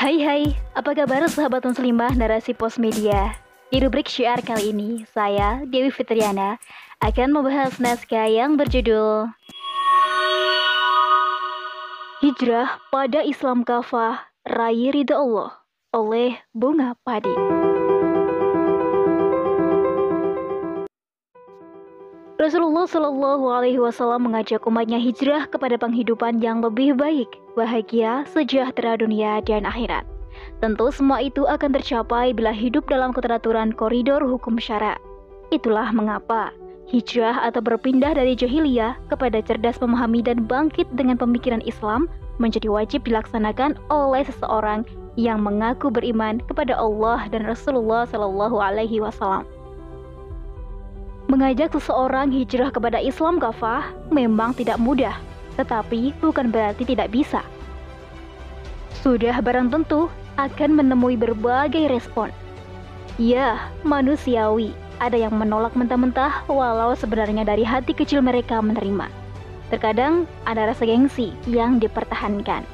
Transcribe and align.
Hai 0.00 0.16
hai, 0.24 0.56
apa 0.72 0.96
kabar 0.96 1.28
sahabat 1.28 1.60
muslimah 1.60 2.16
narasi 2.16 2.56
pos 2.56 2.80
media? 2.80 3.36
Di 3.68 3.84
rubrik 3.84 4.08
syiar 4.08 4.40
kali 4.40 4.72
ini, 4.72 5.04
saya, 5.12 5.60
Dewi 5.68 5.92
Fitriana, 5.92 6.56
akan 7.04 7.36
membahas 7.36 7.76
naskah 7.76 8.24
yang 8.24 8.56
berjudul 8.56 9.28
Hijrah 12.24 12.80
pada 12.88 13.20
Islam 13.20 13.60
Kafah, 13.60 14.24
Rai 14.48 14.88
Ridha 14.88 15.20
Allah 15.20 15.68
oleh 15.92 16.40
Bunga 16.56 16.96
Padi. 17.04 17.36
Rasulullah 22.50 22.82
Shallallahu 22.82 23.46
Alaihi 23.46 23.78
Wasallam 23.78 24.26
mengajak 24.26 24.66
umatnya 24.66 24.98
hijrah 24.98 25.46
kepada 25.46 25.78
penghidupan 25.78 26.42
yang 26.42 26.58
lebih 26.58 26.98
baik, 26.98 27.30
bahagia, 27.54 28.26
sejahtera 28.26 28.98
dunia 28.98 29.38
dan 29.46 29.62
akhirat. 29.62 30.02
Tentu 30.58 30.90
semua 30.90 31.22
itu 31.22 31.46
akan 31.46 31.70
tercapai 31.78 32.34
bila 32.34 32.50
hidup 32.50 32.90
dalam 32.90 33.14
keteraturan 33.14 33.70
koridor 33.70 34.18
hukum 34.26 34.58
syara. 34.58 34.98
Itulah 35.54 35.94
mengapa 35.94 36.50
hijrah 36.90 37.38
atau 37.46 37.62
berpindah 37.62 38.18
dari 38.18 38.34
jahiliyah 38.34 38.98
kepada 39.06 39.38
cerdas 39.46 39.78
memahami 39.78 40.18
dan 40.18 40.42
bangkit 40.42 40.90
dengan 40.98 41.22
pemikiran 41.22 41.62
Islam 41.62 42.10
menjadi 42.42 42.66
wajib 42.66 43.06
dilaksanakan 43.06 43.78
oleh 43.94 44.26
seseorang 44.26 44.82
yang 45.14 45.38
mengaku 45.38 45.86
beriman 45.86 46.42
kepada 46.50 46.74
Allah 46.74 47.30
dan 47.30 47.46
Rasulullah 47.46 48.10
Shallallahu 48.10 48.58
Alaihi 48.58 48.98
Wasallam. 48.98 49.46
Mengajak 51.30 51.70
seseorang 51.78 52.34
hijrah 52.34 52.74
kepada 52.74 52.98
Islam 52.98 53.38
kafah 53.38 53.94
memang 54.10 54.50
tidak 54.50 54.82
mudah, 54.82 55.14
tetapi 55.54 56.10
bukan 56.18 56.50
berarti 56.50 56.82
tidak 56.82 57.14
bisa. 57.14 57.46
Sudah 58.98 59.38
barang 59.38 59.70
tentu 59.70 60.10
akan 60.34 60.82
menemui 60.82 61.14
berbagai 61.14 61.86
respon. 61.86 62.34
Ya, 63.14 63.70
manusiawi, 63.86 64.74
ada 64.98 65.14
yang 65.14 65.38
menolak 65.38 65.78
mentah-mentah 65.78 66.50
walau 66.50 66.98
sebenarnya 66.98 67.46
dari 67.46 67.62
hati 67.62 67.94
kecil 67.94 68.26
mereka 68.26 68.58
menerima. 68.58 69.06
Terkadang 69.70 70.26
ada 70.50 70.66
rasa 70.66 70.82
gengsi 70.82 71.30
yang 71.46 71.78
dipertahankan. 71.78 72.66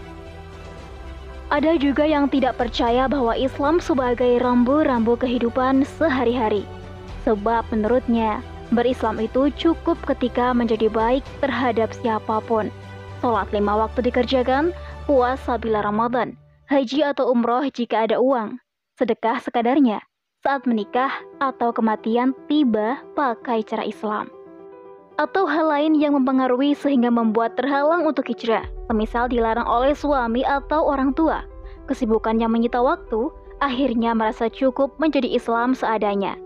Ada 1.53 1.77
juga 1.77 2.09
yang 2.09 2.33
tidak 2.33 2.57
percaya 2.57 3.05
bahwa 3.05 3.37
Islam 3.37 3.85
sebagai 3.85 4.41
rambu-rambu 4.41 5.20
kehidupan 5.20 5.85
sehari-hari 6.01 6.65
sebab 7.27 7.67
menurutnya 7.75 8.39
berislam 8.71 9.19
itu 9.19 9.51
cukup 9.59 9.99
ketika 10.07 10.55
menjadi 10.55 10.87
baik 10.87 11.27
terhadap 11.43 11.91
siapa 11.91 12.39
pun. 12.47 12.71
Sholat 13.19 13.51
lima 13.51 13.75
waktu 13.75 14.07
dikerjakan, 14.07 14.71
puasa 15.11 15.59
bila 15.59 15.83
Ramadan, 15.83 16.39
haji 16.71 17.03
atau 17.03 17.35
umroh 17.35 17.67
jika 17.75 18.07
ada 18.07 18.23
uang, 18.23 18.63
sedekah 18.95 19.43
sekadarnya, 19.43 19.99
saat 20.47 20.63
menikah 20.71 21.11
atau 21.43 21.75
kematian 21.75 22.31
tiba 22.47 23.03
pakai 23.19 23.67
cara 23.67 23.83
Islam. 23.83 24.31
Atau 25.17 25.49
hal 25.49 25.73
lain 25.73 25.97
yang 25.97 26.13
mempengaruhi 26.13 26.77
sehingga 26.77 27.09
membuat 27.09 27.57
terhalang 27.57 28.05
untuk 28.05 28.29
hijrah, 28.29 28.69
semisal 28.87 29.33
dilarang 29.33 29.65
oleh 29.65 29.97
suami 29.97 30.45
atau 30.45 30.85
orang 30.85 31.17
tua. 31.17 31.41
Kesibukan 31.89 32.37
yang 32.37 32.53
menyita 32.53 32.85
waktu, 32.85 33.33
akhirnya 33.65 34.13
merasa 34.13 34.53
cukup 34.53 34.93
menjadi 35.01 35.33
Islam 35.33 35.73
seadanya 35.73 36.37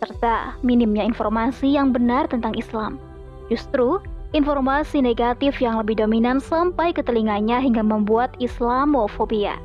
serta 0.00 0.56
minimnya 0.60 1.04
informasi 1.04 1.72
yang 1.74 1.92
benar 1.92 2.28
tentang 2.28 2.52
Islam. 2.56 3.00
Justru, 3.48 4.02
informasi 4.34 5.00
negatif 5.00 5.62
yang 5.62 5.78
lebih 5.80 5.96
dominan 5.96 6.42
sampai 6.42 6.92
ke 6.92 7.00
telinganya 7.00 7.62
hingga 7.62 7.80
membuat 7.80 8.34
Islamofobia. 8.42 9.56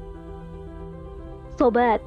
Sobat, 1.59 1.99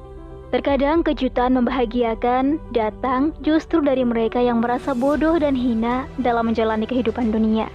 terkadang 0.49 1.03
kejutan 1.03 1.53
membahagiakan 1.55 2.57
datang 2.71 3.35
justru 3.43 3.83
dari 3.83 4.01
mereka 4.07 4.39
yang 4.39 4.63
merasa 4.63 4.95
bodoh 4.95 5.35
dan 5.37 5.53
hina 5.53 6.07
dalam 6.19 6.49
menjalani 6.51 6.87
kehidupan 6.87 7.29
dunia. 7.29 7.67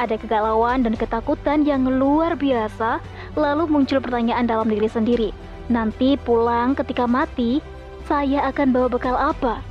Ada 0.00 0.16
kegalauan 0.16 0.80
dan 0.80 0.96
ketakutan 0.96 1.68
yang 1.68 1.84
luar 1.84 2.32
biasa, 2.32 3.04
lalu 3.36 3.68
muncul 3.68 4.00
pertanyaan 4.00 4.48
dalam 4.48 4.72
diri 4.72 4.88
sendiri. 4.88 5.28
Nanti 5.68 6.16
pulang 6.16 6.72
ketika 6.72 7.04
mati, 7.04 7.60
saya 8.08 8.48
akan 8.48 8.72
bawa 8.72 8.88
bekal 8.88 9.12
apa? 9.14 9.69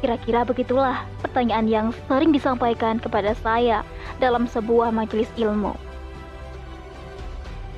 Kira-kira 0.00 0.48
begitulah 0.48 1.04
pertanyaan 1.20 1.68
yang 1.68 1.86
sering 2.08 2.32
disampaikan 2.32 2.96
kepada 2.96 3.36
saya 3.36 3.84
dalam 4.16 4.48
sebuah 4.48 4.88
majelis 4.88 5.28
ilmu. 5.36 5.76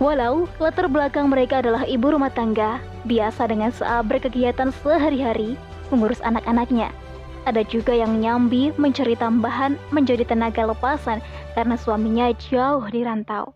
Walau 0.02 0.50
latar 0.58 0.90
belakang 0.90 1.30
mereka 1.30 1.62
adalah 1.62 1.86
ibu 1.86 2.10
rumah 2.10 2.30
tangga, 2.30 2.82
biasa 3.06 3.46
dengan 3.46 3.70
saat 3.70 4.06
berkegiatan 4.10 4.74
sehari-hari, 4.82 5.54
mengurus 5.94 6.18
anak-anaknya. 6.26 6.90
Ada 7.42 7.66
juga 7.66 7.94
yang 7.94 8.22
nyambi 8.22 8.70
mencari 8.78 9.18
tambahan 9.18 9.74
menjadi 9.90 10.22
tenaga 10.26 10.62
lepasan 10.62 11.18
karena 11.58 11.74
suaminya 11.74 12.30
jauh 12.38 12.86
di 12.90 13.02
rantau. 13.02 13.50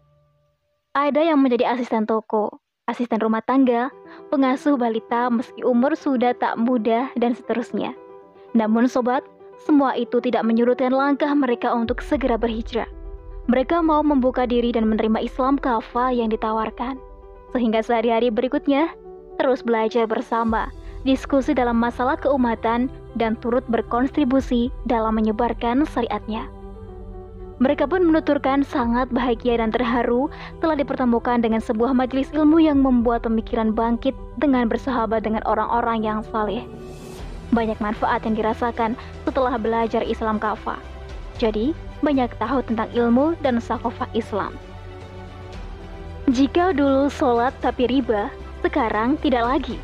Ada 0.94 1.22
yang 1.22 1.43
menjadi 1.43 1.71
asisten 1.75 2.06
toko, 2.06 2.62
asisten 2.91 3.22
rumah 3.22 3.43
tangga, 3.43 3.91
pengasuh 4.31 4.75
balita 4.78 5.31
meski 5.31 5.62
umur 5.66 5.94
sudah 5.98 6.34
tak 6.34 6.59
muda, 6.59 7.10
dan 7.19 7.34
seterusnya. 7.34 7.94
Namun 8.56 8.89
sobat, 8.89 9.21
semua 9.69 9.93
itu 10.00 10.17
tidak 10.25 10.41
menyurutkan 10.49 10.89
langkah 10.89 11.28
mereka 11.37 11.77
untuk 11.77 12.00
segera 12.00 12.41
berhijrah. 12.41 12.89
Mereka 13.53 13.84
mau 13.84 14.00
membuka 14.00 14.49
diri 14.49 14.72
dan 14.72 14.89
menerima 14.89 15.28
Islam 15.28 15.61
kafah 15.61 16.11
yang 16.11 16.33
ditawarkan. 16.33 16.97
Sehingga 17.53 17.84
sehari-hari 17.84 18.33
berikutnya, 18.33 18.97
terus 19.37 19.61
belajar 19.61 20.09
bersama, 20.09 20.72
diskusi 21.05 21.53
dalam 21.53 21.77
masalah 21.77 22.16
keumatan, 22.16 22.89
dan 23.21 23.37
turut 23.45 23.62
berkontribusi 23.69 24.72
dalam 24.89 25.21
menyebarkan 25.21 25.84
syariatnya. 25.93 26.49
Mereka 27.56 27.89
pun 27.89 28.05
menuturkan 28.05 28.61
sangat 28.65 29.09
bahagia 29.09 29.61
dan 29.61 29.72
terharu 29.72 30.28
telah 30.61 30.77
dipertemukan 30.77 31.41
dengan 31.41 31.61
sebuah 31.61 31.97
majelis 31.97 32.28
ilmu 32.37 32.61
yang 32.61 32.84
membuat 32.84 33.25
pemikiran 33.25 33.72
bangkit 33.72 34.12
dengan 34.37 34.69
bersahabat 34.69 35.25
dengan 35.25 35.41
orang-orang 35.49 36.05
yang 36.05 36.21
saleh 36.21 36.69
banyak 37.55 37.79
manfaat 37.79 38.25
yang 38.27 38.34
dirasakan 38.34 38.99
setelah 39.27 39.55
belajar 39.61 40.03
Islam 40.03 40.41
kafah. 40.41 40.79
Jadi, 41.37 41.77
banyak 42.01 42.33
tahu 42.41 42.65
tentang 42.65 42.89
ilmu 42.93 43.37
dan 43.45 43.61
sakofah 43.61 44.09
Islam. 44.17 44.57
Jika 46.27 46.75
dulu 46.75 47.07
sholat 47.07 47.55
tapi 47.62 47.87
riba, 47.87 48.33
sekarang 48.67 49.15
tidak 49.23 49.47
lagi. 49.47 49.79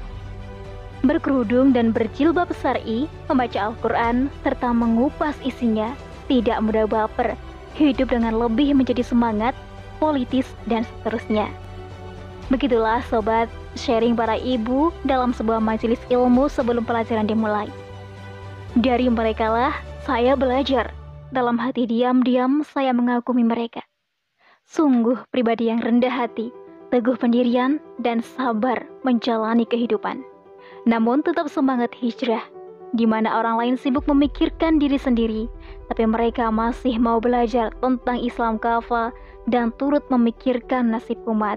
Berkerudung 1.03 1.75
dan 1.75 1.91
berjilbab 1.91 2.51
syar'i, 2.55 3.11
membaca 3.27 3.71
Al-Quran, 3.71 4.31
serta 4.43 4.71
mengupas 4.71 5.35
isinya, 5.43 5.95
tidak 6.27 6.63
mudah 6.63 6.87
baper, 6.87 7.35
hidup 7.75 8.11
dengan 8.11 8.39
lebih 8.39 8.75
menjadi 8.75 9.03
semangat, 9.03 9.55
politis, 9.99 10.47
dan 10.67 10.87
seterusnya. 10.87 11.51
Begitulah 12.53 13.01
sobat 13.09 13.49
sharing 13.81 14.13
para 14.13 14.37
ibu 14.37 14.93
dalam 15.09 15.33
sebuah 15.33 15.57
majelis 15.57 15.97
ilmu 16.13 16.53
sebelum 16.53 16.85
pelajaran 16.85 17.25
dimulai. 17.25 17.73
Dari 18.77 19.09
mereka 19.09 19.49
lah 19.49 19.73
saya 20.05 20.37
belajar. 20.37 20.93
Dalam 21.33 21.57
hati 21.57 21.89
diam-diam 21.89 22.61
saya 22.61 22.93
mengagumi 22.93 23.41
mereka. 23.41 23.81
Sungguh 24.69 25.17
pribadi 25.33 25.73
yang 25.73 25.81
rendah 25.81 26.13
hati, 26.13 26.53
teguh 26.93 27.17
pendirian, 27.17 27.81
dan 28.05 28.21
sabar 28.21 28.85
menjalani 29.01 29.65
kehidupan. 29.65 30.21
Namun 30.85 31.25
tetap 31.25 31.49
semangat 31.49 31.97
hijrah, 31.97 32.45
di 32.93 33.09
mana 33.09 33.33
orang 33.33 33.57
lain 33.57 33.75
sibuk 33.81 34.05
memikirkan 34.05 34.77
diri 34.77 35.01
sendiri, 35.01 35.49
tapi 35.89 36.05
mereka 36.05 36.53
masih 36.53 37.01
mau 37.01 37.17
belajar 37.17 37.73
tentang 37.81 38.21
Islam 38.21 38.61
kafah 38.61 39.09
dan 39.49 39.73
turut 39.81 40.05
memikirkan 40.13 40.93
nasib 40.93 41.17
umat. 41.25 41.57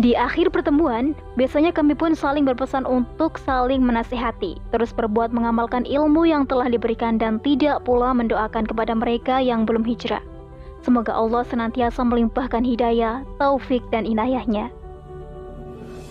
Di 0.00 0.16
akhir 0.16 0.48
pertemuan, 0.48 1.12
biasanya 1.36 1.76
kami 1.76 1.92
pun 1.92 2.16
saling 2.16 2.48
berpesan 2.48 2.88
untuk 2.88 3.36
saling 3.36 3.84
menasihati, 3.84 4.56
terus 4.72 4.96
berbuat 4.96 5.28
mengamalkan 5.28 5.84
ilmu 5.84 6.24
yang 6.24 6.48
telah 6.48 6.72
diberikan 6.72 7.20
dan 7.20 7.36
tidak 7.44 7.84
pula 7.84 8.16
mendoakan 8.16 8.64
kepada 8.64 8.96
mereka 8.96 9.44
yang 9.44 9.68
belum 9.68 9.84
hijrah. 9.84 10.24
Semoga 10.80 11.12
Allah 11.12 11.44
senantiasa 11.44 12.00
melimpahkan 12.00 12.64
hidayah, 12.64 13.28
taufik, 13.36 13.84
dan 13.92 14.08
inayahnya. 14.08 14.72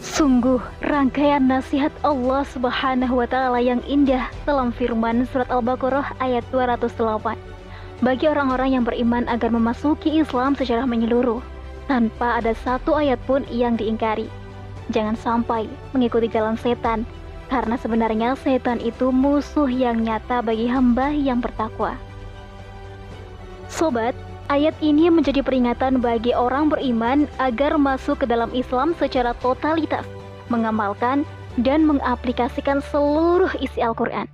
Sungguh, 0.06 0.62
rangkaian 0.86 1.50
nasihat 1.50 1.90
Allah 2.06 2.46
Subhanahu 2.46 3.18
wa 3.18 3.26
Ta'ala 3.26 3.58
yang 3.58 3.82
indah 3.90 4.30
dalam 4.46 4.70
firman 4.70 5.26
Surat 5.34 5.50
Al-Baqarah 5.50 6.14
ayat 6.22 6.46
208 6.54 7.34
bagi 8.06 8.30
orang-orang 8.30 8.80
yang 8.80 8.86
beriman 8.86 9.26
agar 9.26 9.50
memasuki 9.50 10.22
Islam 10.22 10.54
secara 10.54 10.86
menyeluruh 10.86 11.42
tanpa 11.90 12.38
ada 12.38 12.54
satu 12.54 12.94
ayat 12.94 13.18
pun 13.26 13.42
yang 13.50 13.74
diingkari. 13.74 14.30
Jangan 14.94 15.18
sampai 15.18 15.66
mengikuti 15.92 16.30
jalan 16.30 16.54
setan, 16.56 17.04
karena 17.50 17.76
sebenarnya 17.82 18.38
setan 18.38 18.78
itu 18.78 19.10
musuh 19.10 19.68
yang 19.68 20.06
nyata 20.06 20.46
bagi 20.46 20.70
hamba 20.70 21.10
yang 21.10 21.42
bertakwa. 21.42 21.98
Sobat, 23.68 24.14
Ayat 24.50 24.74
ini 24.82 25.14
menjadi 25.14 25.46
peringatan 25.46 26.02
bagi 26.02 26.34
orang 26.34 26.74
beriman 26.74 27.30
agar 27.38 27.78
masuk 27.78 28.26
ke 28.26 28.26
dalam 28.26 28.50
Islam 28.50 28.98
secara 28.98 29.38
totalitas, 29.38 30.02
mengamalkan 30.50 31.22
dan 31.62 31.86
mengaplikasikan 31.86 32.82
seluruh 32.90 33.54
isi 33.62 33.78
Al-Quran 33.78 34.26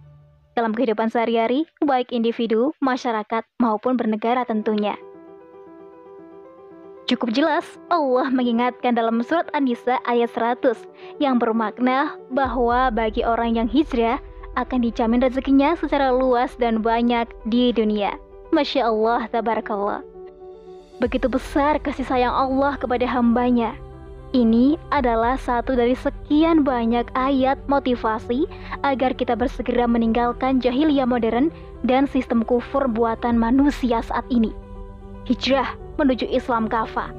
dalam 0.56 0.72
kehidupan 0.72 1.12
sehari-hari, 1.12 1.68
baik 1.84 2.16
individu, 2.16 2.72
masyarakat, 2.80 3.44
maupun 3.60 4.00
bernegara 4.00 4.48
tentunya. 4.48 4.96
Cukup 7.06 7.38
jelas, 7.38 7.78
Allah 7.94 8.34
mengingatkan 8.34 8.98
dalam 8.98 9.22
surat 9.22 9.46
An-Nisa 9.54 10.02
ayat 10.10 10.34
100 10.34 10.74
yang 11.22 11.38
bermakna 11.38 12.18
bahwa 12.34 12.90
bagi 12.90 13.22
orang 13.22 13.62
yang 13.62 13.70
hijrah 13.70 14.18
akan 14.58 14.82
dijamin 14.82 15.22
rezekinya 15.22 15.78
secara 15.78 16.10
luas 16.10 16.58
dan 16.58 16.82
banyak 16.82 17.30
di 17.46 17.70
dunia. 17.70 18.18
Masya 18.50 18.90
Allah, 18.90 19.30
tabarakallah. 19.30 20.02
Begitu 20.98 21.30
besar 21.30 21.78
kasih 21.78 22.10
sayang 22.10 22.34
Allah 22.34 22.74
kepada 22.82 23.06
hambanya. 23.06 23.78
Ini 24.34 24.74
adalah 24.90 25.38
satu 25.38 25.78
dari 25.78 25.94
sekian 25.94 26.66
banyak 26.66 27.06
ayat 27.14 27.62
motivasi 27.70 28.50
agar 28.82 29.14
kita 29.14 29.38
bersegera 29.38 29.86
meninggalkan 29.86 30.58
jahiliyah 30.58 31.06
modern 31.06 31.54
dan 31.86 32.10
sistem 32.10 32.42
kufur 32.42 32.90
buatan 32.90 33.38
manusia 33.38 34.02
saat 34.02 34.26
ini. 34.34 34.50
Hijrah 35.30 35.85
menuju 35.96 36.28
Islam 36.30 36.68
kafah. 36.70 37.12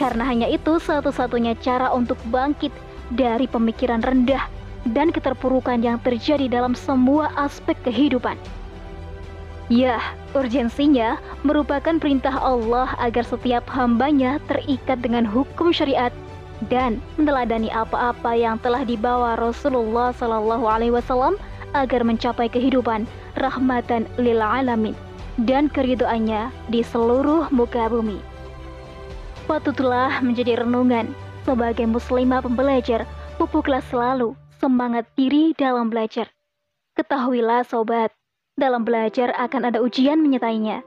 Karena 0.00 0.24
hanya 0.24 0.48
itu 0.48 0.80
satu-satunya 0.80 1.58
cara 1.60 1.92
untuk 1.92 2.16
bangkit 2.32 2.72
dari 3.12 3.44
pemikiran 3.44 4.00
rendah 4.00 4.48
dan 4.88 5.12
keterpurukan 5.12 5.84
yang 5.84 6.00
terjadi 6.00 6.48
dalam 6.48 6.72
semua 6.72 7.28
aspek 7.36 7.76
kehidupan. 7.84 8.38
Ya, 9.70 10.02
urgensinya 10.34 11.20
merupakan 11.46 11.94
perintah 12.02 12.34
Allah 12.34 12.90
agar 12.98 13.22
setiap 13.22 13.70
hambanya 13.70 14.42
terikat 14.50 14.98
dengan 14.98 15.22
hukum 15.22 15.70
syariat 15.70 16.10
dan 16.66 16.98
meneladani 17.14 17.70
apa-apa 17.70 18.34
yang 18.34 18.58
telah 18.58 18.82
dibawa 18.82 19.38
Rasulullah 19.38 20.10
Sallallahu 20.10 20.66
Alaihi 20.66 20.90
Wasallam 20.90 21.38
agar 21.78 22.02
mencapai 22.02 22.50
kehidupan 22.50 23.06
rahmatan 23.38 24.10
lil 24.18 24.42
alamin 24.42 24.98
dan 25.44 25.72
keridoannya 25.72 26.52
di 26.68 26.84
seluruh 26.84 27.48
muka 27.52 27.88
bumi. 27.88 28.20
Patutlah 29.48 30.20
menjadi 30.20 30.62
renungan 30.62 31.10
sebagai 31.48 31.88
muslimah 31.88 32.44
pembelajar, 32.44 33.08
pupuklah 33.40 33.82
selalu 33.88 34.36
semangat 34.60 35.08
diri 35.16 35.56
dalam 35.56 35.88
belajar. 35.88 36.28
Ketahuilah 36.94 37.64
sobat, 37.64 38.12
dalam 38.60 38.84
belajar 38.84 39.32
akan 39.40 39.72
ada 39.72 39.80
ujian 39.80 40.20
menyertainya. 40.20 40.84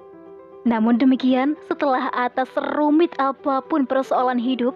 Namun 0.64 0.96
demikian, 0.96 1.60
setelah 1.68 2.08
atas 2.14 2.48
serumit 2.54 3.12
apa 3.20 3.60
pun 3.66 3.84
persoalan 3.84 4.40
hidup, 4.40 4.72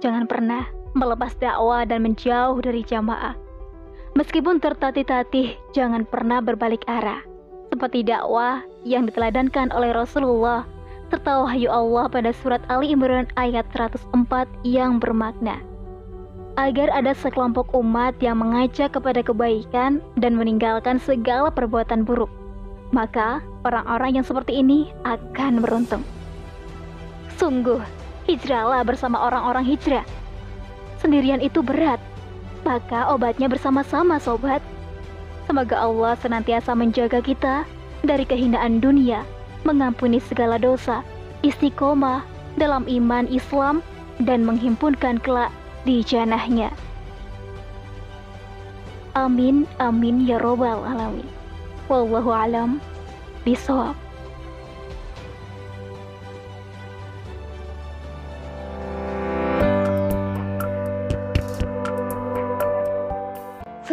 jangan 0.00 0.24
pernah 0.24 0.64
melepas 0.96 1.36
dakwah 1.36 1.84
dan 1.84 2.06
menjauh 2.06 2.56
dari 2.64 2.80
jamaah. 2.80 3.36
Meskipun 4.16 4.64
tertatih-tatih, 4.64 5.60
jangan 5.76 6.08
pernah 6.08 6.40
berbalik 6.40 6.88
arah. 6.88 7.20
Seperti 7.76 8.08
dakwah 8.08 8.64
yang 8.88 9.04
diteladankan 9.04 9.68
oleh 9.68 9.92
Rasulullah 9.92 10.64
serta 11.12 11.44
wahyu 11.44 11.68
Allah 11.68 12.08
pada 12.08 12.32
surat 12.32 12.64
Ali 12.72 12.96
Imran 12.96 13.28
ayat 13.36 13.68
104 13.68 14.16
yang 14.64 14.96
bermakna 14.96 15.60
agar 16.56 16.88
ada 16.88 17.12
sekelompok 17.12 17.68
umat 17.76 18.16
yang 18.24 18.40
mengajak 18.40 18.96
kepada 18.96 19.20
kebaikan 19.20 20.00
dan 20.16 20.40
meninggalkan 20.40 20.96
segala 20.96 21.52
perbuatan 21.52 22.08
buruk. 22.08 22.32
Maka 22.96 23.44
orang-orang 23.68 24.16
yang 24.16 24.24
seperti 24.24 24.64
ini 24.64 24.88
akan 25.04 25.60
beruntung. 25.60 26.00
Sungguh, 27.36 27.84
hijrahlah 28.24 28.88
bersama 28.88 29.20
orang-orang 29.20 29.68
hijrah. 29.68 30.08
Sendirian 30.96 31.44
itu 31.44 31.60
berat, 31.60 32.00
maka 32.64 33.12
obatnya 33.12 33.52
bersama-sama 33.52 34.16
sobat. 34.16 34.64
Semoga 35.46 35.78
Allah 35.78 36.18
senantiasa 36.18 36.74
menjaga 36.74 37.22
kita 37.22 37.62
dari 38.02 38.26
kehinaan 38.26 38.82
dunia, 38.82 39.22
mengampuni 39.62 40.18
segala 40.18 40.58
dosa, 40.58 41.06
istiqomah 41.46 42.26
dalam 42.58 42.86
iman 42.90 43.30
Islam, 43.30 43.82
dan 44.22 44.42
menghimpunkan 44.42 45.22
kelak 45.22 45.54
di 45.86 46.02
janahnya. 46.02 46.72
Amin, 49.16 49.64
amin 49.80 50.28
ya 50.28 50.36
robbal 50.36 50.84
alamin. 50.84 51.24
Wallahu 51.88 52.28
alam 52.28 52.82
bisawab. 53.46 54.05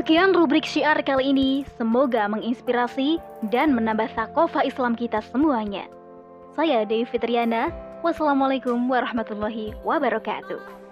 Sekian 0.04 0.36
rubrik 0.36 0.68
syiar 0.68 1.00
kali 1.00 1.32
ini, 1.32 1.64
semoga 1.80 2.28
menginspirasi 2.28 3.24
dan 3.56 3.72
menambah 3.72 4.12
takofa 4.12 4.60
Islam 4.68 5.00
kita 5.00 5.24
semuanya. 5.32 5.88
Saya 6.60 6.84
Dewi 6.84 7.08
Fitriana, 7.08 7.72
wassalamualaikum 8.04 8.84
warahmatullahi 8.92 9.72
wabarakatuh. 9.88 10.83